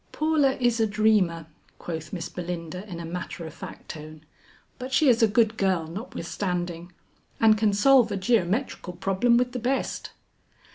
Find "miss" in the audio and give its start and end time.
2.11-2.27